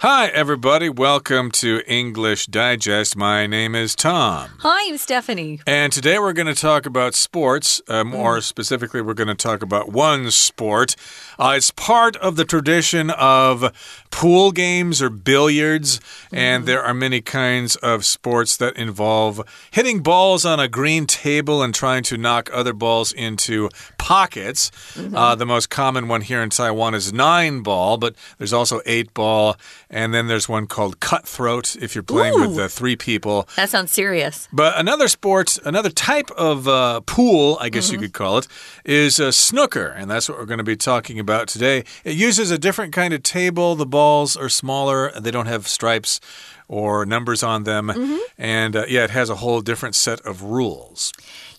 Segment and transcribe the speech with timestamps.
[0.00, 0.90] Hi, everybody.
[0.90, 3.16] Welcome to English Digest.
[3.16, 4.50] My name is Tom.
[4.58, 5.60] Hi, I'm Stephanie.
[5.66, 7.80] And today we're going to talk about sports.
[7.88, 8.42] Uh, more mm.
[8.42, 10.96] specifically, we're going to talk about one sport.
[11.38, 13.72] Uh, it's part of the tradition of
[14.10, 16.36] pool games or billiards, mm.
[16.36, 19.40] and there are many kinds of sports that involve
[19.70, 24.70] hitting balls on a green table and trying to knock other balls into pockets.
[24.94, 25.16] Mm -hmm.
[25.16, 29.14] uh, the most common one here in Taiwan is nine ball, but there's also eight
[29.14, 29.56] ball
[29.90, 33.48] and then there's one called Cutthroat if you're playing Ooh, with uh, three people.
[33.56, 34.48] That sounds serious.
[34.52, 37.92] But another sport, another type of uh, pool, I guess mm -hmm.
[37.92, 38.12] you mm-hmm.
[38.12, 38.48] could call it,
[38.84, 39.88] is uh, snooker.
[39.96, 41.84] And that's what we're going to be talking about today.
[42.04, 43.76] It uses a different kind of table.
[43.76, 46.20] The balls are smaller, they don't have stripes
[46.68, 47.86] or numbers on them.
[47.86, 48.18] Mm -hmm.
[48.38, 51.12] And uh, yeah, it has a whole different set of rules.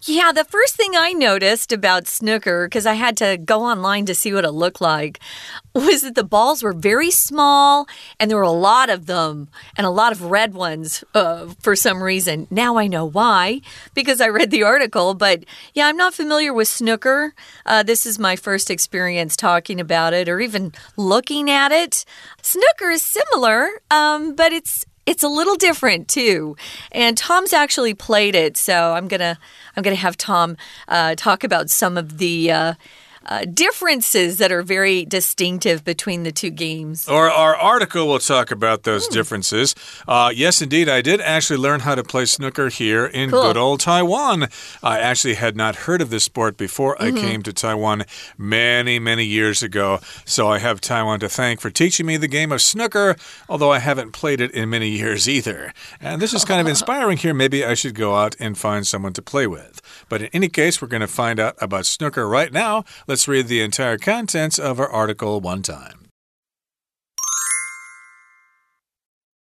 [0.10, 4.16] Yeah, the first thing I noticed about snooker, because I had to go online to
[4.16, 5.20] see what it looked like,
[5.76, 9.86] was that the balls were very small and there were a lot of them and
[9.86, 12.48] a lot of red ones uh, for some reason.
[12.49, 13.60] Now I know why,
[13.94, 15.14] because I read the article.
[15.14, 17.34] But yeah, I'm not familiar with snooker.
[17.66, 22.05] Uh, this is my first experience talking about it or even looking at it.
[22.42, 26.55] Snooker is similar, um, but it's it's a little different too.
[26.91, 29.40] And Tom's actually played it, so I'm gonna
[29.76, 32.52] I'm gonna have Tom uh, talk about some of the.
[32.52, 32.74] Uh,
[33.28, 37.08] uh, differences that are very distinctive between the two games.
[37.08, 39.12] Or our article will talk about those mm.
[39.12, 39.76] differences.
[40.08, 43.42] Uh, yes, indeed, I did actually learn how to play snooker here in cool.
[43.42, 44.48] good old Taiwan.
[44.82, 47.08] I actually had not heard of this sport before mm -hmm.
[47.08, 47.28] I mm-hmm.
[47.28, 48.04] came to Taiwan
[48.38, 50.00] many, many years ago.
[50.26, 53.16] So I have Taiwan to thank for teaching me the game of snooker,
[53.48, 55.74] although I haven't played it in many years either.
[56.02, 57.34] And this is kind of inspiring here.
[57.34, 59.82] Maybe I should go out and find someone to play with.
[60.10, 62.84] But in any case, we're going to find out about snooker right now.
[63.07, 66.07] Let's read the entire contents of our article one time.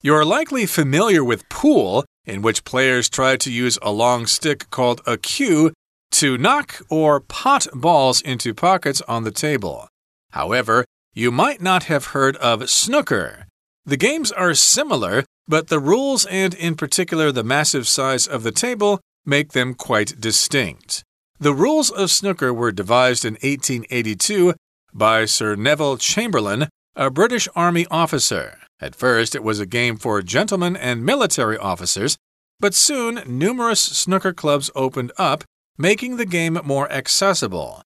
[0.02, 5.02] You're likely familiar with pool, in which players try to use a long stick called
[5.08, 5.74] a cue
[6.12, 9.88] to knock or pot balls into pockets on the table.
[10.32, 13.48] However, you might not have heard of snooker.
[13.86, 18.52] The games are similar, but the rules and, in particular, the massive size of the
[18.52, 21.04] table make them quite distinct.
[21.40, 24.54] The rules of snooker were devised in 1882
[24.94, 28.60] by Sir Neville Chamberlain, a British Army officer.
[28.80, 32.18] At first, it was a game for gentlemen and military officers,
[32.60, 35.44] but soon numerous snooker clubs opened up,
[35.78, 37.82] making the game more accessible.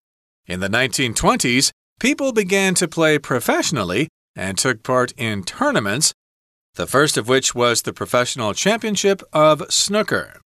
[0.46, 6.14] In the 1920s, people began to play professionally and took part in tournaments,
[6.76, 10.40] the first of which was the Professional Championship of Snooker.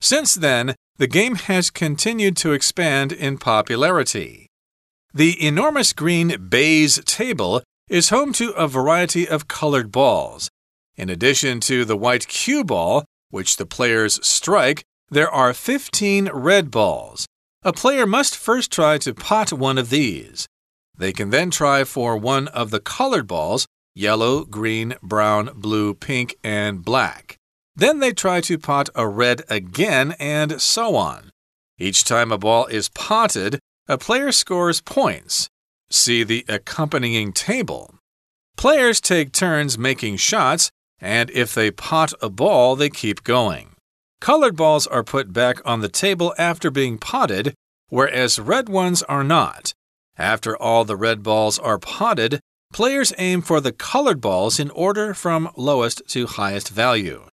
[0.00, 4.48] Since then, the game has continued to expand in popularity.
[5.12, 10.48] The enormous green baize table is home to a variety of colored balls.
[10.96, 16.70] In addition to the white cue ball, which the players strike, there are 15 red
[16.70, 17.26] balls.
[17.62, 20.46] A player must first try to pot one of these.
[20.96, 26.36] They can then try for one of the colored balls yellow, green, brown, blue, pink,
[26.44, 27.39] and black.
[27.80, 31.30] Then they try to pot a red again, and so on.
[31.78, 33.58] Each time a ball is potted,
[33.88, 35.48] a player scores points.
[35.88, 37.94] See the accompanying table.
[38.58, 40.70] Players take turns making shots,
[41.00, 43.70] and if they pot a ball, they keep going.
[44.20, 47.54] Colored balls are put back on the table after being potted,
[47.88, 49.72] whereas red ones are not.
[50.18, 52.40] After all the red balls are potted,
[52.74, 57.24] players aim for the colored balls in order from lowest to highest value.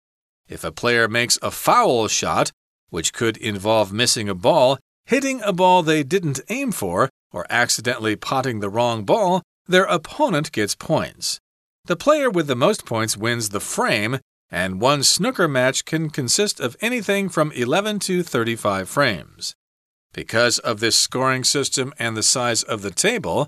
[0.47, 2.52] If a player makes a foul shot,
[2.90, 8.16] which could involve missing a ball, hitting a ball they didn't aim for, or accidentally
[8.16, 11.40] potting the wrong ball, their opponent gets points.
[11.86, 14.19] The player with the most points wins the frame,
[14.50, 19.53] and one snooker match can consist of anything from 11 to 35 frames.
[20.13, 23.47] Because of this scoring system and the size of the table,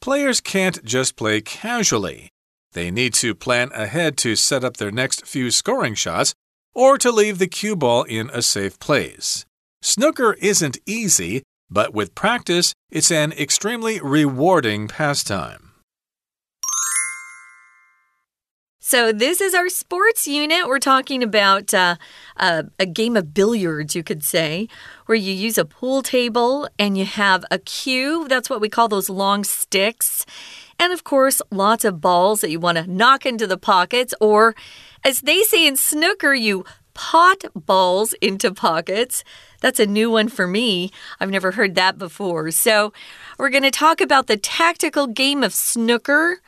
[0.00, 2.30] players can't just play casually.
[2.72, 6.34] They need to plan ahead to set up their next few scoring shots
[6.74, 9.46] or to leave the cue ball in a safe place.
[9.82, 15.66] Snooker isn't easy, but with practice, it's an extremely rewarding pastime.
[18.88, 20.68] So, this is our sports unit.
[20.68, 21.96] We're talking about uh,
[22.36, 24.68] a game of billiards, you could say,
[25.06, 28.28] where you use a pool table and you have a cue.
[28.28, 30.24] That's what we call those long sticks.
[30.78, 34.54] And of course, lots of balls that you want to knock into the pockets, or
[35.04, 36.64] as they say in snooker, you
[36.94, 39.22] pot balls into pockets.
[39.60, 40.90] That's a new one for me.
[41.20, 42.50] I've never heard that before.
[42.50, 42.92] So,
[43.38, 46.40] we're going to talk about the tactical game of snooker.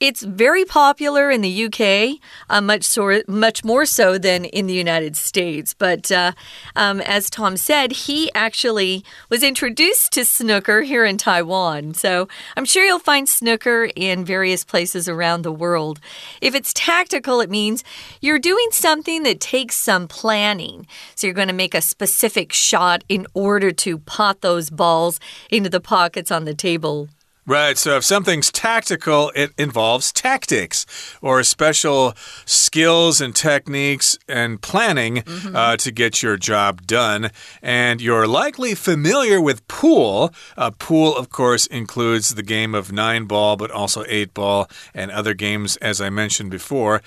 [0.00, 2.18] It's very popular in the UK,
[2.48, 5.74] uh, much so, much more so than in the United States.
[5.74, 6.32] But uh,
[6.74, 11.92] um, as Tom said, he actually was introduced to snooker here in Taiwan.
[11.92, 16.00] So I'm sure you'll find snooker in various places around the world.
[16.40, 17.84] If it's tactical, it means
[18.22, 20.86] you're doing something that takes some planning.
[21.14, 25.20] So you're going to make a specific shot in order to pot those balls
[25.50, 27.10] into the pockets on the table.
[27.50, 27.76] Right.
[27.76, 30.86] So if something's tactical, it involves tactics
[31.20, 32.14] or special
[32.44, 35.56] skills and techniques and planning mm -hmm.
[35.56, 37.30] uh, to get your job done.
[37.60, 40.32] And you're likely familiar with pool.
[40.56, 45.10] Uh, pool, of course, includes the game of nine ball, but also eight ball and
[45.10, 47.00] other games, as I mentioned before.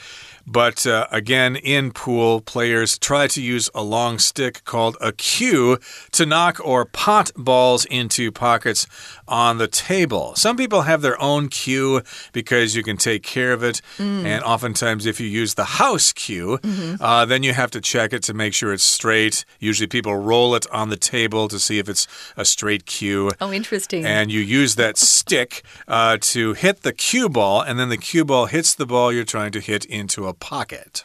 [0.46, 5.80] But uh, again, in pool, players try to use a long stick called a cue
[6.12, 8.86] to knock or pot balls into pockets
[9.28, 10.36] on the table.
[10.36, 12.02] Some people have their own cue
[12.34, 13.82] because you can take care of it.
[13.98, 14.26] Mm.
[14.26, 16.98] And oftentimes, if you use the house cue, mm -hmm.
[17.00, 19.46] uh, then you have to check it to make sure it's straight.
[19.62, 23.32] Usually, people roll it on the table to see if it's a straight cue.
[23.40, 24.06] Oh, interesting.
[24.06, 28.26] And you use that stick uh, to hit the cue ball, and then the cue
[28.26, 31.04] ball hits the ball you're trying to hit into a pocket.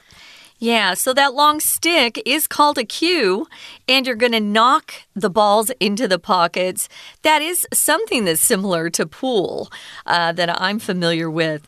[0.60, 3.46] Yeah, so that long stick is called a cue,
[3.86, 6.88] and you're going to knock the balls into the pockets.
[7.22, 9.70] That is something that's similar to pool
[10.04, 11.64] uh, that I'm familiar with.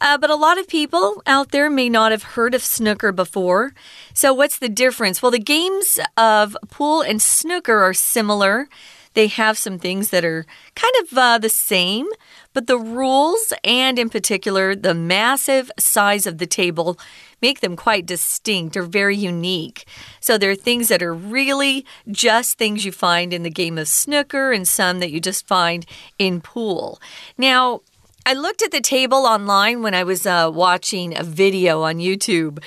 [0.00, 3.72] Uh, but a lot of people out there may not have heard of snooker before.
[4.12, 5.22] So, what's the difference?
[5.22, 8.68] Well, the games of pool and snooker are similar.
[9.14, 10.44] They have some things that are
[10.74, 12.06] kind of uh, the same,
[12.52, 16.98] but the rules, and in particular, the massive size of the table,
[17.40, 19.86] make them quite distinct or very unique.
[20.20, 23.88] So there are things that are really just things you find in the game of
[23.88, 25.86] snooker, and some that you just find
[26.18, 27.00] in pool.
[27.38, 27.80] Now,
[28.26, 32.58] I looked at the table online when I was uh, watching a video on YouTube,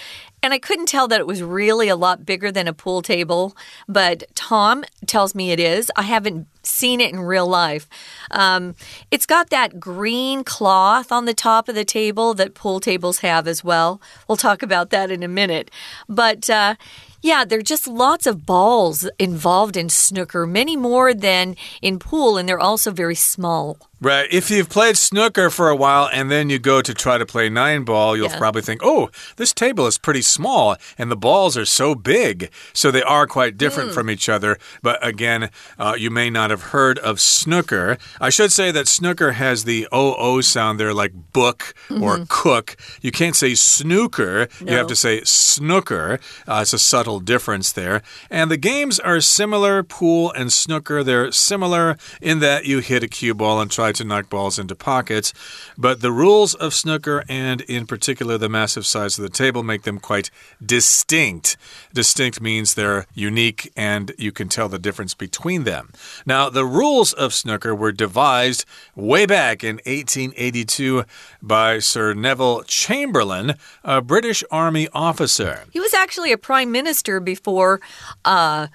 [0.44, 3.56] and I couldn't tell that it was really a lot bigger than a pool table,
[3.88, 5.92] but Tom tells me it is.
[5.95, 7.88] I haven't seen it in real life.
[8.31, 8.75] Um,
[9.12, 13.48] it's got that green cloth on the top of the table that pool tables have
[13.48, 14.02] as well.
[14.28, 15.72] We'll talk about that in a minute.
[16.08, 16.75] But uh,
[17.22, 22.38] yeah, there are just lots of balls involved in snooker, many more than in pool,
[22.38, 23.78] and they're also very small.
[24.00, 24.28] Right.
[24.31, 27.50] If you've played snooker for a while and then you go to try to play
[27.50, 28.38] nine ball, you'll yeah.
[28.38, 32.52] probably think, oh, this table is pretty small and the balls are so big.
[32.74, 33.94] So they are quite different mm.
[33.96, 34.60] from each other.
[34.84, 35.50] But again,
[35.80, 37.98] uh, you may not have heard of snooker.
[38.19, 42.04] I should say that snooker has the OO sound there, like book mm -hmm.
[42.04, 42.75] or cook.
[43.01, 44.71] You can't say snooker, no.
[44.71, 46.19] you have to say snooker.
[46.48, 48.01] Uh, it's a subtle difference there.
[48.30, 51.04] And the games are similar pool and snooker.
[51.04, 54.75] They're similar in that you hit a cue ball and try to knock balls into
[54.75, 55.33] pockets.
[55.77, 59.83] But the rules of snooker, and in particular the massive size of the table, make
[59.83, 60.30] them quite
[60.65, 61.57] distinct.
[61.94, 65.92] Distinct means they're unique and you can tell the difference between them.
[66.25, 68.66] Now, the rules of snooker were devised
[68.96, 71.04] way back in 1882
[71.42, 75.66] by Sir Neville Chamberlain, a British Army officer.
[75.72, 77.80] He was actually a prime minister before.
[78.26, 78.68] Uh,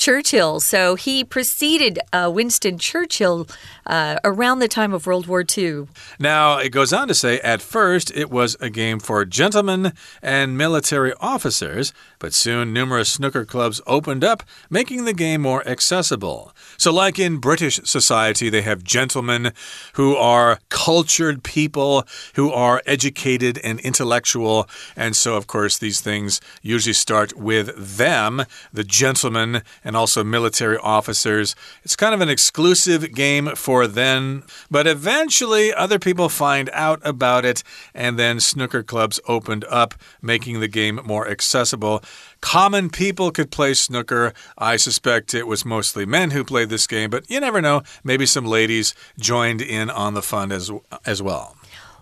[0.00, 0.60] Churchill.
[0.60, 3.46] So he preceded uh, Winston Churchill
[3.84, 5.88] uh, around the time of World War II.
[6.18, 9.92] Now, it goes on to say at first it was a game for gentlemen
[10.22, 16.54] and military officers, but soon numerous snooker clubs opened up, making the game more accessible.
[16.80, 19.52] So, like in British society, they have gentlemen
[19.96, 22.06] who are cultured people,
[22.36, 24.66] who are educated and intellectual.
[24.96, 30.78] And so, of course, these things usually start with them, the gentlemen, and also military
[30.78, 31.54] officers.
[31.82, 37.44] It's kind of an exclusive game for them, but eventually other people find out about
[37.44, 42.02] it, and then snooker clubs opened up, making the game more accessible.
[42.40, 44.32] Common people could play snooker.
[44.56, 47.82] I suspect it was mostly men who played this game, but you never know.
[48.02, 50.70] Maybe some ladies joined in on the fun as,
[51.04, 51.56] as well.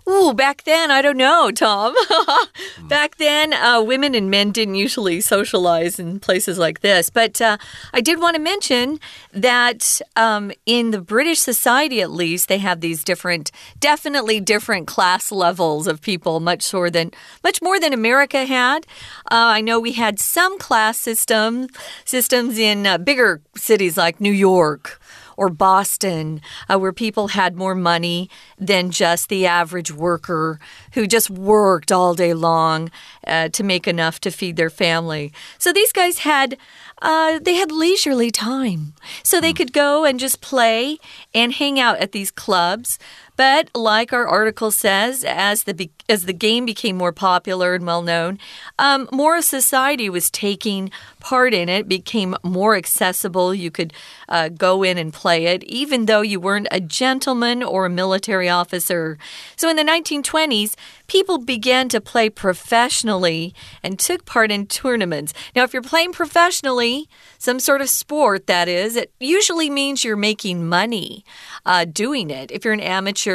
[0.08, 1.94] Ooh, back then, I don't know, Tom.
[2.88, 7.10] back then, uh, women and men didn't usually socialize in places like this.
[7.10, 7.58] But uh,
[7.92, 9.00] I did want to mention
[9.32, 13.50] that um, in the British society, at least, they have these different,
[13.80, 17.10] definitely different class levels of people, much more than
[17.44, 18.86] much more than America had.
[19.30, 21.68] Uh, I know we had some class system
[22.06, 24.98] systems in uh, bigger cities like New York
[25.38, 28.28] or Boston, uh, where people had more money
[28.58, 30.58] than just the average worker
[30.94, 32.90] who just worked all day long
[33.24, 35.32] uh, to make enough to feed their family.
[35.56, 36.58] So these guys had
[37.00, 38.94] uh, they had leisurely time.
[39.22, 40.98] So they could go and just play
[41.32, 42.98] and hang out at these clubs.
[43.38, 48.02] But like our article says, as the as the game became more popular and well
[48.02, 48.40] known,
[48.80, 50.90] um, more society was taking
[51.20, 51.86] part in it.
[51.86, 53.54] Became more accessible.
[53.54, 53.92] You could
[54.28, 58.48] uh, go in and play it, even though you weren't a gentleman or a military
[58.48, 59.18] officer.
[59.54, 60.74] So in the 1920s,
[61.06, 63.54] people began to play professionally
[63.84, 65.32] and took part in tournaments.
[65.54, 70.16] Now, if you're playing professionally, some sort of sport that is, it usually means you're
[70.16, 71.24] making money
[71.64, 72.50] uh, doing it.
[72.50, 73.27] If you're an amateur,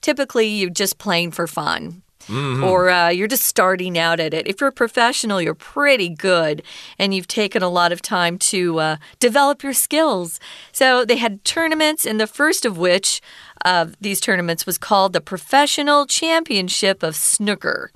[0.00, 2.02] typically you're just playing for fun.
[2.28, 2.70] Mm -hmm.
[2.70, 4.46] Or uh, you're just starting out at it.
[4.46, 6.62] If you're a professional, you're pretty good
[6.98, 10.40] and you've taken a lot of time to uh, develop your skills.
[10.72, 13.20] So they had tournaments, and the first of which
[13.64, 17.90] of these tournaments was called the Professional Championship of Snooker.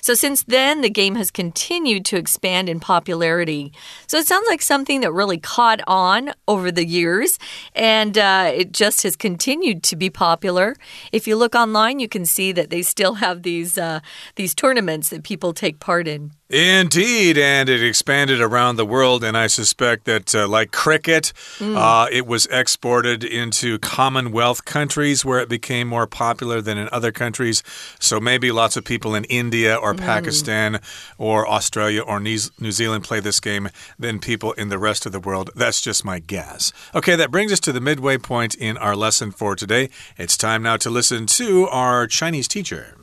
[0.00, 3.72] So since then, the game has continued to expand in popularity.
[4.06, 7.38] So it sounds like something that really caught on over the years,
[7.74, 10.76] and uh, it just has continued to be popular.
[11.12, 14.00] If you look online, you can see that they still have these uh,
[14.36, 16.35] these tournaments that people take part in.
[16.49, 21.77] Indeed, and it expanded around the world, and I suspect that, uh, like cricket, mm.
[21.77, 27.13] uh, it was exported into Commonwealth countries where it became more popular than in other
[27.13, 27.63] countries.
[27.99, 29.99] So maybe lots of people in India or mm.
[29.99, 30.81] Pakistan
[31.17, 35.21] or Australia or New Zealand play this game than people in the rest of the
[35.21, 35.51] world.
[35.55, 36.73] That's just my guess.
[36.93, 39.89] Okay, that brings us to the midway point in our lesson for today.
[40.17, 42.97] It's time now to listen to our Chinese teacher.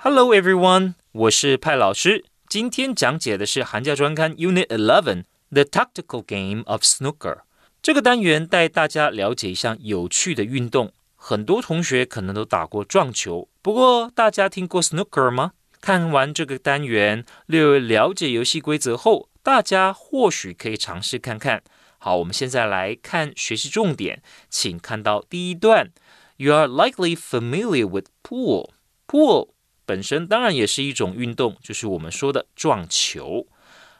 [0.00, 0.94] Hello, everyone.
[1.12, 2.22] 我是派老师。
[2.51, 7.43] 今天讲解的是寒假专刊 Unit Eleven The Tactical Game of Snooker。
[7.81, 10.91] 这个单元带大家了解一项有趣的运动。
[11.15, 15.53] 很多同学可能都打过撞球，不过大家听过 Snooker 吗？
[15.79, 21.63] 看完这个单元，略微了解游戏规则后，大家或许可以尝试看看。
[21.99, 25.89] 好，我们现在来看学习重点，请看到第一段
[26.35, 28.71] ：You are likely familiar with pool.
[29.07, 29.51] Pool
[29.91, 33.45] 本身当然也是一种运动，就是我们说的撞球。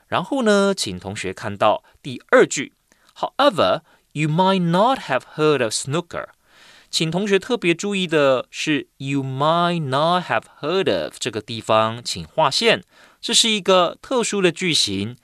[0.07, 2.71] 然后呢，请同学看到第二句
[3.17, 3.81] ，However,
[4.13, 6.29] you might not have heard of snooker。
[6.89, 12.85] 请同学特别注意的是，you might not have heard of 这个地方，请划线。
[13.19, 15.17] 这是一个特殊的句型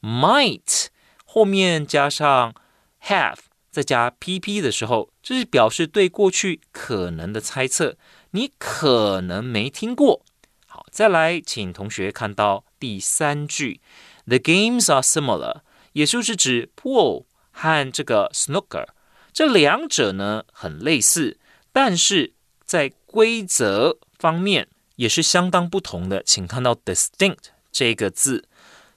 [0.00, 0.86] ，might
[1.26, 2.54] 后面加上
[3.02, 7.98] have，再加 pp 的时候，这是表示对过去可能的猜测。
[8.32, 10.22] 你可能没听过。
[10.66, 13.80] 好，再来，请同学看到第三句
[14.26, 15.60] ，The games are similar，
[15.92, 18.86] 也就是指 pool 和这个 snooker
[19.32, 21.38] 这两者呢很类似，
[21.72, 26.22] 但是在规则方面也是相当不同的。
[26.22, 28.48] 请看到 distinct 这个字，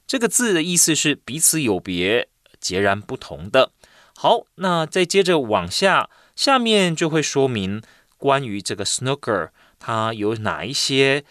[0.06, 2.28] 这个字的意思是彼此有别、
[2.60, 3.72] 截然不同的。
[4.16, 7.82] 好，那再接着往下，下面就会说明。
[8.20, 9.50] 关于这个 snooker，
[9.80, 11.24] 它有哪一些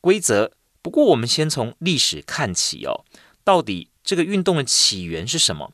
[0.00, 0.52] 规则？
[0.82, 3.04] 不过我们先从历史看起哦，
[3.42, 5.72] 到底这个运动的起源是什么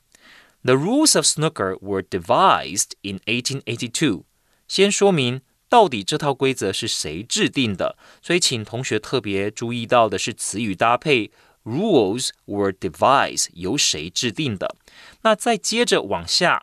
[0.63, 4.23] ？The rules of snooker were devised in 1882。
[4.69, 11.33] 先说明到底这套规则是谁制定的，所以请同学特别注意到的是词语搭配
[11.65, 14.77] ，rules were devised 由谁制定的？
[15.23, 16.63] 那再接着往下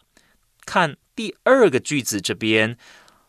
[0.65, 2.77] 看第二个句子这边。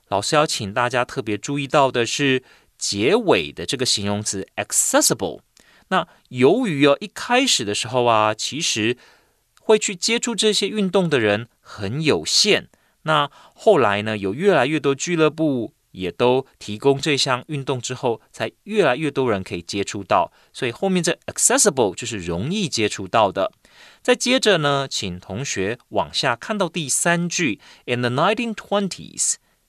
[0.09, 2.43] 老师要请大家特别注意到的是
[2.77, 5.41] 结尾的这个形容词 accessible。
[5.89, 8.97] 那由于哦一开始的时候啊，其实
[9.61, 12.69] 会去接触这些运动的人很有限。
[13.03, 20.31] 那后来呢，有越来越多俱乐部也都提供这项运动之后，才越来越多人可以接触到。
[20.53, 23.53] 所以后面这 accessible 就是容易接触到的。
[24.03, 29.35] 再接着呢，请同学往下看到第三句，in the nineteen twenties。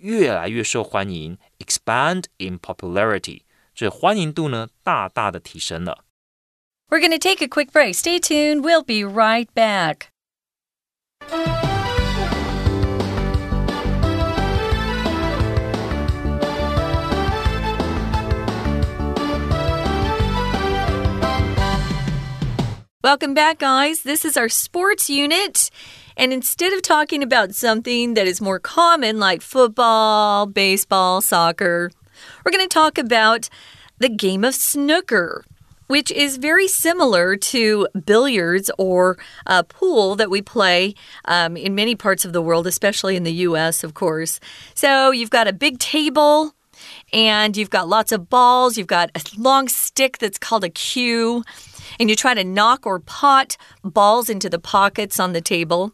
[0.00, 3.42] 越来越受欢迎，expand in popularity，
[3.74, 6.04] 这欢迎度呢大大的提升了。
[6.88, 7.94] We're going to take a quick break.
[7.94, 8.60] Stay tuned.
[8.62, 10.08] We'll be right back.
[23.03, 24.03] Welcome back, guys.
[24.03, 25.71] This is our sports unit.
[26.15, 31.89] And instead of talking about something that is more common like football, baseball, soccer,
[32.45, 33.49] we're going to talk about
[33.97, 35.43] the game of snooker
[35.87, 41.95] which is very similar to billiards or uh, pool that we play um, in many
[41.95, 44.39] parts of the world, especially in the US, of course.
[44.73, 46.53] So you've got a big table
[47.11, 51.43] and you've got lots of balls, you've got a long stick that's called a cue
[52.01, 55.93] and you try to knock or pot balls into the pockets on the table.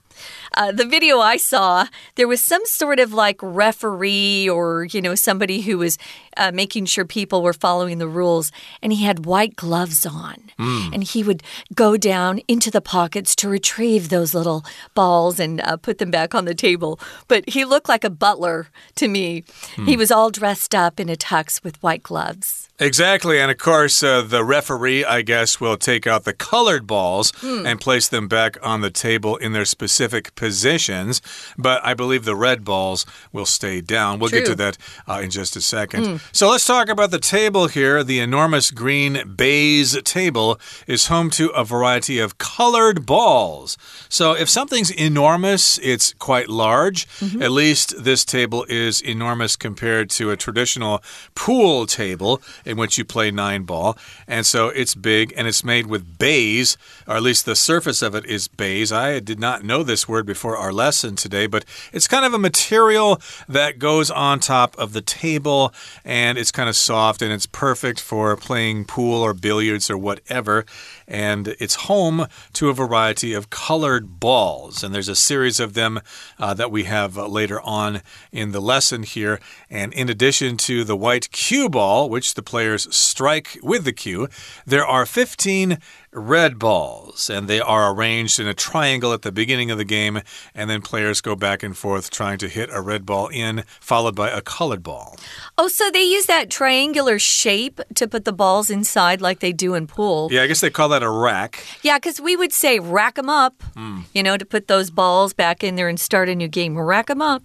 [0.54, 5.16] Uh, the video I saw, there was some sort of like referee or, you know,
[5.16, 5.98] somebody who was
[6.38, 10.52] uh, making sure people were following the rules, and he had white gloves on.
[10.60, 10.94] Mm.
[10.94, 11.44] And he would
[11.74, 16.36] go down into the pockets to retrieve those little balls and uh, put them back
[16.36, 17.00] on the table.
[17.28, 19.44] But he looked like a butler to me.
[19.76, 19.88] Mm.
[19.88, 22.70] He was all dressed up in a tux with white gloves.
[22.80, 23.40] Exactly.
[23.40, 27.66] And of course, uh, the referee, I guess, will take out the colored balls mm.
[27.66, 31.22] and place them back on the table in their specific positions.
[31.58, 34.20] But I believe the red balls will stay down.
[34.20, 34.40] We'll True.
[34.40, 36.06] get to that uh, in just a second.
[36.06, 36.22] Mm.
[36.32, 38.04] So let's talk about the table here.
[38.04, 43.78] The enormous green baize table is home to a variety of colored balls.
[44.10, 47.08] So if something's enormous, it's quite large.
[47.20, 47.44] Mm -hmm.
[47.44, 51.02] At least this table is enormous compared to a traditional
[51.36, 53.98] pool table in which you play nine ball.
[54.28, 58.16] And so it's big and it's made with baize, or at least the surface of
[58.16, 58.92] it is baize.
[58.92, 61.64] I did not know this word before our lesson today, but
[61.94, 65.74] it's kind of a material that goes on top of the table
[66.04, 70.66] and it's kind of soft and it's perfect for playing pool or billiards or whatever.
[71.08, 74.84] And it's home to a variety of colored balls.
[74.84, 76.02] And there's a series of them
[76.38, 79.40] uh, that we have uh, later on in the lesson here.
[79.70, 84.28] And in addition to the white cue ball, which the players strike with the cue,
[84.66, 85.78] there are 15
[86.18, 90.22] red balls, and they are arranged in a triangle at the beginning of the game,
[90.56, 94.16] and then players go back and forth trying to hit a red ball in, followed
[94.16, 95.18] by a colored ball.
[95.58, 99.76] Oh, so they use that triangular shape to put the balls inside like they do
[99.76, 100.30] in pool.
[100.32, 101.64] Yeah, I guess they call that a rack.
[101.82, 104.04] Yeah, because we would say rack them up, mm.
[104.14, 106.78] you know, to put those balls back in there and start a new game.
[106.78, 107.44] Rack them up.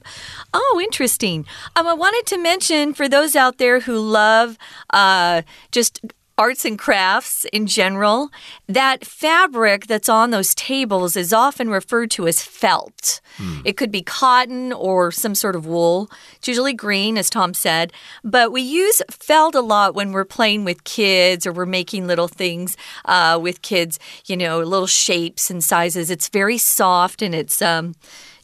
[0.52, 1.46] Oh, interesting.
[1.76, 4.58] Um, I wanted to mention for those out there who love
[4.90, 6.00] uh, just
[6.38, 8.30] arts and crafts in general,
[8.68, 13.20] that fabric that's on those tables is often referred to as felt.
[13.36, 13.60] Hmm.
[13.64, 16.10] It could be cotton or some sort of wool.
[16.36, 17.92] It's usually green, as Tom said.
[18.24, 22.28] But we use felt a lot when we're playing with kids or we're making little
[22.28, 26.10] things uh, with kids, you know, little shapes and sizes.
[26.10, 27.60] It's very soft and it's.
[27.62, 27.94] Um,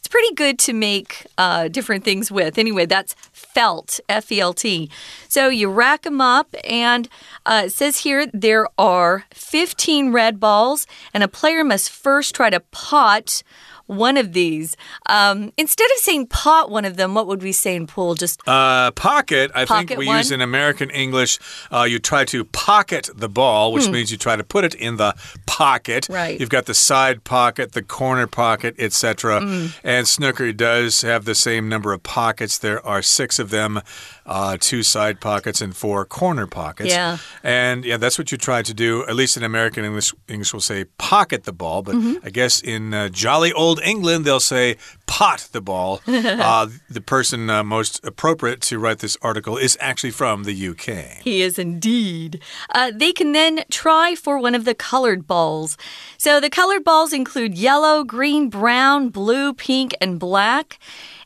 [0.09, 2.57] pretty good to make uh, different things with.
[2.57, 4.89] Anyway, that's felt, F E L T.
[5.27, 7.07] So you rack them up, and
[7.45, 12.49] uh, it says here there are 15 red balls, and a player must first try
[12.49, 13.43] to pot
[13.89, 14.77] one of these.
[15.07, 18.13] Um, instead of saying pot one of them, what would we say in pool?
[18.13, 19.49] Just uh, pocket.
[19.55, 20.17] I pocket think we one?
[20.17, 21.39] use in American English.
[21.71, 23.93] Uh, you try to pocket the ball, which hmm.
[23.93, 25.15] means you try to put it in the
[25.47, 26.07] pocket.
[26.07, 26.39] Right.
[26.39, 29.41] You've got the side pocket, the corner pocket, etc.
[29.41, 29.79] Mm.
[29.83, 32.59] And snooker does have the same number of pockets.
[32.59, 33.81] There are six of them
[34.29, 36.91] uh, two side pockets and four corner pockets.
[36.91, 37.17] Yeah.
[37.41, 39.03] And yeah, that's what you try to do.
[39.07, 42.27] At least in American English, English will say pocket the ball, but mm -hmm.
[42.27, 46.01] I guess in uh, jolly old England, they'll say pot the ball.
[46.07, 50.85] uh, the person uh, most appropriate to write this article is actually from the UK.
[51.23, 52.39] He is indeed.
[52.75, 55.77] Uh, they can then try for one of the colored balls.
[56.17, 60.77] So the colored balls include yellow, green, brown, blue, pink, and black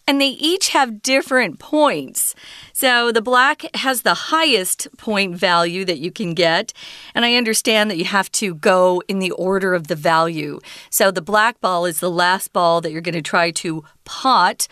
[0.08, 2.36] and they each have different points.
[2.74, 6.74] So the black has the highest point value that you can get.
[7.16, 10.60] And I understand that you have to go in the order of the value.
[10.90, 14.68] So the black ball is the last ball that you're going to try to pot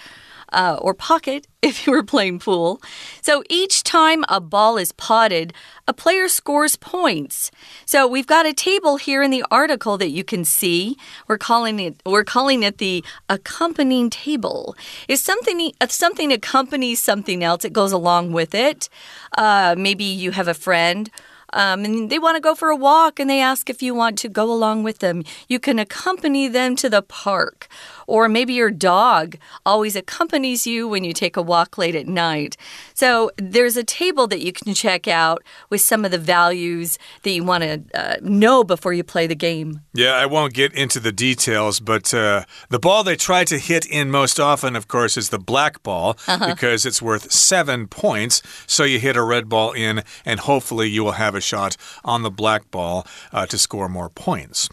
[0.52, 2.82] uh, or pocket if you were playing pool.
[3.22, 5.54] So each time a ball is potted,
[5.88, 7.52] a player scores points.
[7.86, 10.98] So we've got a table here in the article that you can see.
[11.28, 14.76] We're calling it we're calling it the accompanying table.
[15.08, 18.90] If something if something accompanies something else, it goes along with it.
[19.38, 21.10] Uh, maybe you have a friend
[21.54, 24.18] um, and they want to go for a walk and they ask if you want
[24.20, 25.24] to go along with them.
[25.48, 27.68] You can accompany them to the park.
[28.12, 32.58] Or maybe your dog always accompanies you when you take a walk late at night.
[32.93, 37.32] So there's a table that you can check out with some of the values that
[37.32, 39.80] you want to uh, know before you play the game.
[39.93, 43.86] Yeah, I won't get into the details, but uh, the ball they try to hit
[43.86, 46.47] in most often, of course, is the black ball uh -huh.
[46.47, 48.41] because it's worth seven points.
[48.67, 52.24] So you hit a red ball in, and hopefully you will have a shot on
[52.24, 54.69] the black ball uh, to score more points.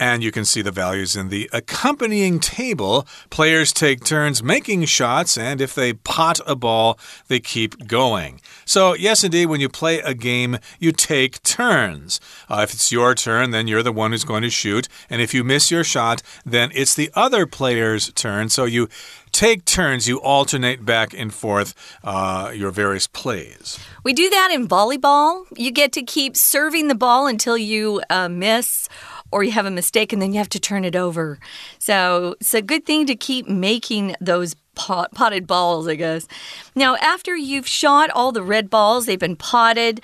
[0.00, 3.06] And you can see the values in the accompanying table.
[3.28, 8.40] Players take turns making shots, and if they pot a ball, they keep going.
[8.64, 12.18] So, yes, indeed, when you play a game, you take turns.
[12.48, 14.88] Uh, if it's your turn, then you're the one who's going to shoot.
[15.10, 18.48] And if you miss your shot, then it's the other player's turn.
[18.48, 18.88] So you
[19.32, 23.78] take turns, you alternate back and forth uh, your various plays.
[24.02, 25.44] We do that in volleyball.
[25.56, 28.88] You get to keep serving the ball until you uh, miss
[29.32, 31.38] or you have a mistake and then you have to turn it over.
[31.78, 36.26] So it's a good thing to keep making those pot, potted balls, I guess.
[36.74, 40.00] Now, after you've shot all the red balls, they've been potted,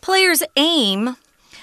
[0.00, 1.16] players aim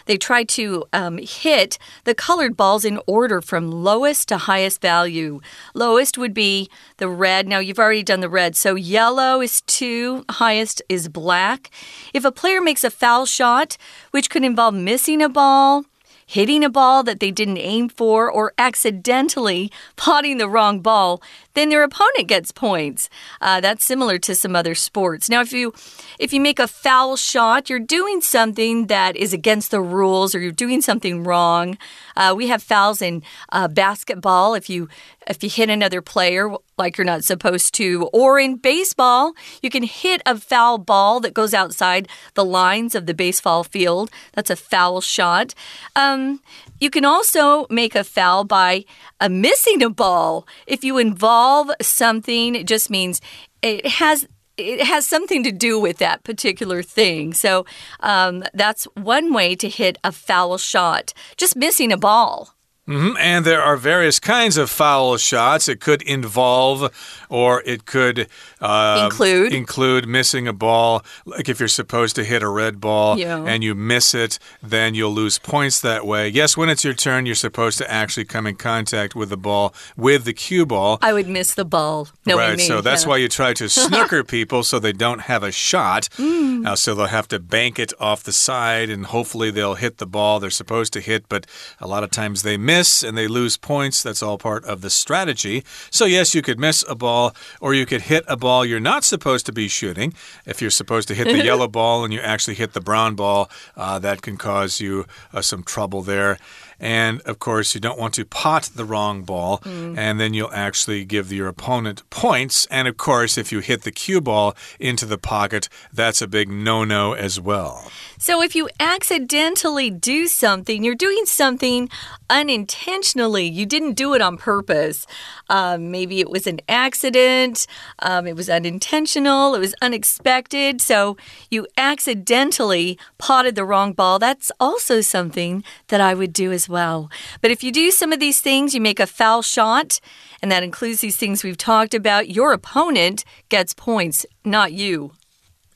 [0.08, 5.40] they try to um, hit the colored balls in order from lowest to highest value.
[5.74, 7.48] Lowest would be the red.
[7.48, 8.56] Now, you've already done the red.
[8.56, 11.70] So, yellow is two, highest is black.
[12.14, 13.78] If a player makes a foul shot,
[14.12, 15.86] which could involve missing a ball,
[16.28, 21.22] hitting a ball that they didn't aim for, or accidentally potting the wrong ball,
[21.58, 23.10] then their opponent gets points.
[23.42, 25.30] Uh, that's similar to some other sports.
[25.30, 25.74] Now, if you
[26.20, 30.40] if you make a foul shot, you're doing something that is against the rules, or
[30.40, 31.78] you're doing something wrong.
[32.16, 34.54] Uh, we have fouls in uh, basketball.
[34.54, 34.88] If you
[35.28, 39.84] if you hit another player like you're not supposed to, or in baseball, you can
[39.84, 44.12] hit a foul ball that goes outside the lines of the baseball field.
[44.34, 45.54] That's a foul shot.
[45.96, 46.40] Um,
[46.80, 48.86] you can also make a foul by
[49.20, 50.48] uh, missing a ball.
[50.68, 51.47] If you involve
[51.82, 53.22] something, it just means
[53.62, 57.34] it has it has something to do with that particular thing.
[57.34, 57.66] So
[58.00, 62.57] um, that's one way to hit a foul shot, just missing a ball.
[62.88, 63.18] Mm -hmm.
[63.20, 65.68] And there are various kinds of foul shots.
[65.68, 66.90] It could involve
[67.30, 68.28] or it could
[68.62, 71.04] uh, include include missing a ball.
[71.26, 73.54] Like if you're supposed to hit a red ball yeah.
[73.54, 76.30] and you miss it, then you'll lose points that way.
[76.30, 79.74] Yes, when it's your turn, you're supposed to actually come in contact with the ball
[79.96, 80.98] with the cue ball.
[81.02, 82.08] I would miss the ball.
[82.26, 82.60] No, right.
[82.60, 83.10] So that's yeah.
[83.10, 86.10] why you try to snooker people so they don't have a shot.
[86.18, 86.66] Mm.
[86.68, 90.08] Uh, so they'll have to bank it off the side and hopefully they'll hit the
[90.08, 91.28] ball they're supposed to hit.
[91.30, 91.46] But
[91.80, 94.04] a lot of times they miss and they lose points.
[94.04, 95.64] That's all part of the strategy.
[95.92, 98.80] So yes, you could miss a ball ball, or you could hit a ball you're
[98.80, 100.14] not supposed to be shooting.
[100.46, 103.50] If you're supposed to hit the yellow ball and you actually hit the brown ball,
[103.76, 106.38] uh, that can cause you uh, some trouble there.
[106.80, 109.98] And of course, you don't want to pot the wrong ball, mm.
[109.98, 112.68] and then you'll actually give your opponent points.
[112.70, 116.50] And of course, if you hit the cue ball into the pocket, that's a big
[116.50, 117.92] no no as well.
[118.20, 121.88] So if you accidentally do something, you're doing something
[122.30, 123.46] unintentionally.
[123.46, 125.06] You didn't do it on purpose.
[125.50, 127.68] Um, maybe it was an accident,
[128.00, 130.82] um, it was unintentional, it was unexpected.
[130.82, 131.16] So
[131.52, 134.18] you accidentally potted the wrong ball.
[134.18, 137.12] That's also something that I would do as well.
[137.42, 140.00] But if you do some of these things, you make a foul shot,
[140.42, 145.14] and that includes these things we've talked about, your opponent gets points, not you.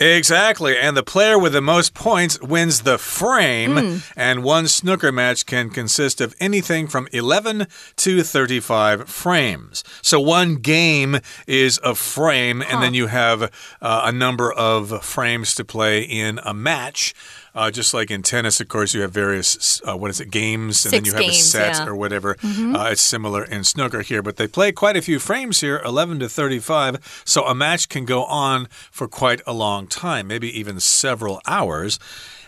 [0.02, 0.78] Exactly.
[0.78, 3.76] And the player with the most points wins the frame.
[3.76, 4.12] Mm.
[4.16, 9.84] And one snooker match can consist of anything from 11 to 35 frames.
[10.02, 12.68] So one game is a frame, huh.
[12.72, 13.44] and then you have
[13.82, 17.14] uh, a number of frames to play in a match.
[17.54, 20.86] Uh, just like in tennis, of course, you have various, uh, what is it, games,
[20.86, 21.88] and Six then you have games, a set yeah.
[21.88, 22.38] or whatever.
[22.42, 22.76] Mm -hmm.
[22.76, 26.20] uh, it's similar in snooker here, but they play quite a few frames here, 11
[26.20, 26.98] to 35.
[27.26, 32.00] So a match can go on for quite a long time, maybe even several hours.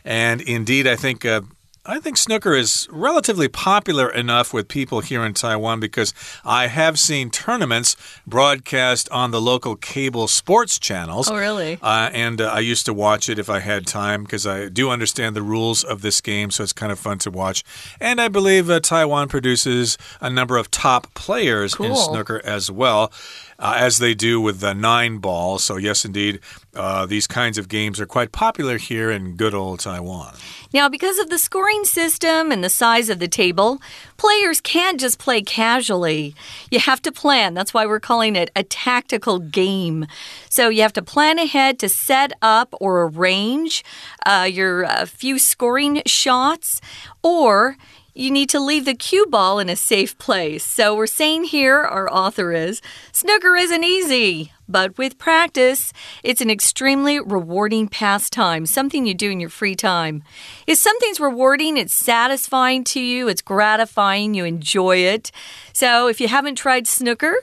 [0.04, 1.42] And indeed, I think uh,
[1.86, 6.14] I think snooker is relatively popular enough with people here in Taiwan because
[6.46, 11.30] I have seen tournaments broadcast on the local cable sports channels.
[11.30, 11.78] Oh, really?
[11.82, 14.92] Uh, and uh, I used to watch it if I had time because I do
[14.92, 17.66] understand the rules of this game, so it's kind of fun to watch.
[18.00, 21.88] And I believe uh, Taiwan produces a number of top players cool.
[21.88, 23.12] in snooker as well
[23.60, 25.58] uh, as they do with the nine ball.
[25.58, 26.40] So, yes, indeed,
[26.76, 30.36] uh, these kinds of games are quite popular here in good old Taiwan.
[30.74, 33.80] Now, because of the scoring system and the size of the table,
[34.18, 36.34] players can't just play casually.
[36.72, 37.54] You have to plan.
[37.54, 40.08] That's why we're calling it a tactical game.
[40.50, 43.84] So, you have to plan ahead to set up or arrange
[44.26, 46.82] uh, your uh, few scoring shots,
[47.22, 47.78] or
[48.14, 50.64] you need to leave the cue ball in a safe place.
[50.64, 54.52] So we're saying here, our author is, snooker isn't easy.
[54.68, 55.92] But with practice,
[56.24, 60.24] it's an extremely rewarding pastime, something you do in your free time.
[60.66, 65.32] If something's rewarding, it's satisfying to you, it's gratifying, you enjoy it.
[65.74, 67.36] So if you haven't tried snooker,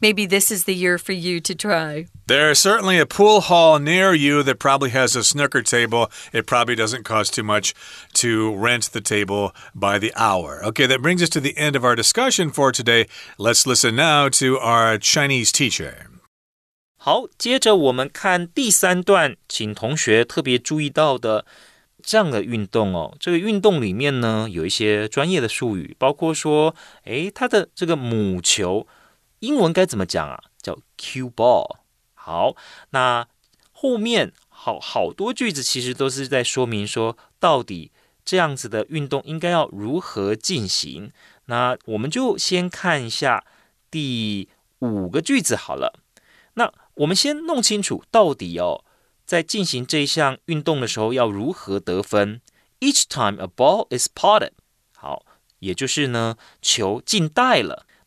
[0.00, 2.06] maybe this is the year for you to try.
[2.26, 6.10] There's certainly a pool hall near you that probably has a snooker table.
[6.32, 7.72] It probably doesn't cost too much
[8.14, 10.60] to rent the table by the hour.
[10.66, 13.06] Okay, that brings us to the end of our discussion for today.
[13.38, 16.06] Let's listen now to our Chinese teacher.
[17.00, 21.46] 好，接着我们看第三段，请同学特别注意到的
[22.02, 23.16] 这样的运动哦。
[23.18, 28.86] 这个运动里面呢，有一些专业的术语，包括说，诶，它的这个母球，
[29.43, 30.41] 英文该怎么讲啊？
[30.61, 31.79] 叫 cue ball。
[32.13, 32.55] 好，
[32.91, 33.27] 那
[33.73, 37.91] 后面好好多句子其实都是在说明说，到底
[38.23, 41.11] 这样子的运动应该要如何进行。
[41.47, 43.43] 那我们就先看一下
[43.91, 44.47] 第
[44.79, 45.99] 五个句子好了。
[46.53, 48.85] 那我们先弄清楚到底哦，
[49.25, 52.39] 在进行这项运动的时候要如何得分。
[52.79, 54.51] Each time a ball is potted，
[54.95, 55.25] 好，
[55.59, 57.85] 也就是呢，球进袋了，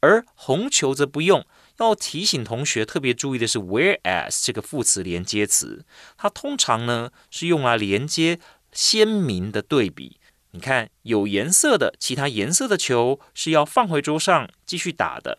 [0.00, 1.46] 而红球则不用。
[1.78, 5.86] 要提醒同学特别注意的是，whereas 这个副词连接词，
[6.18, 8.38] 它通常呢是用来连接
[8.70, 10.18] 鲜明的对比。
[10.50, 15.38] 你看，有颜色的其他颜色的球是要放回桌上继续打的，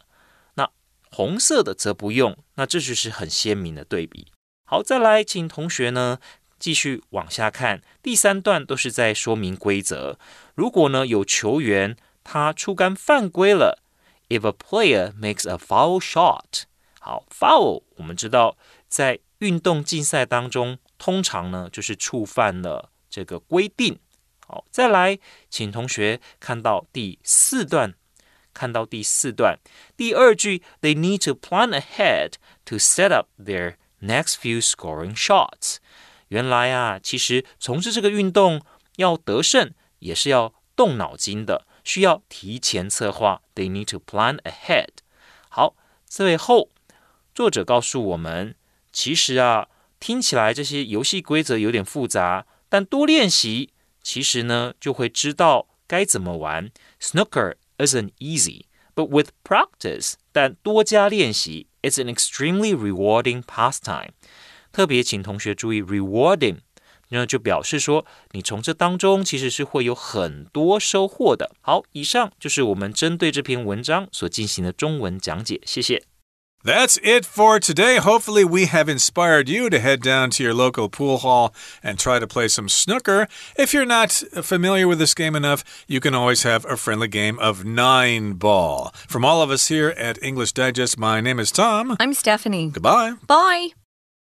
[0.55, 0.71] 那
[1.11, 2.35] 红色的则不用。
[2.55, 4.31] 那这就是很鲜明的对比。
[4.65, 6.17] 好，再来，请同学呢
[6.57, 10.17] 继续往下看，第三段都是在说明规则。
[10.55, 13.80] 如果呢有球员他出杆犯规了。
[14.30, 16.64] If a player makes a foul shot，
[16.98, 18.56] 好，foul 我们知道
[18.88, 23.98] 在运动竞赛当中，通常呢就是触犯了这个规定。
[24.48, 25.18] 好，再来，
[25.48, 27.94] 请同学看到第四段，
[28.52, 29.58] 看到第四段
[29.96, 35.76] 第二句，They need to plan ahead to set up their next few scoring shots。
[36.28, 38.62] 原来啊，其实从事这个运动
[38.96, 41.66] 要得胜，也是要动脑筋的。
[41.84, 44.88] 需要提前策划，they need to plan ahead。
[45.48, 45.74] 好，
[46.06, 46.70] 最后
[47.34, 48.54] 作者告诉我们，
[48.92, 49.68] 其实啊，
[49.98, 53.72] 听起来这些游戏规则有点复杂，但多练习，
[54.02, 56.70] 其实呢就会知道该怎么玩。
[57.00, 64.10] Snooker isn't easy, but with practice，但多加练习，it's an extremely rewarding pastime。
[64.72, 66.58] 特别请同学注意 rewarding。
[67.10, 71.52] 那就表示说，你从这当中其实是会有很多收获的。
[71.60, 75.60] 好，以上就是我们针对这篇文章所进行的中文讲解。
[75.64, 76.02] 谢谢。
[76.64, 78.00] That's it for today.
[78.00, 82.18] Hopefully, we have inspired you to head down to your local pool hall and try
[82.18, 83.28] to play some snooker.
[83.56, 84.10] If you're not
[84.42, 88.92] familiar with this game enough, you can always have a friendly game of nine ball.
[89.06, 91.96] From all of us here at English Digest, my name is Tom.
[92.00, 92.72] I'm Stephanie.
[92.72, 93.12] Goodbye.
[93.28, 93.79] Bye.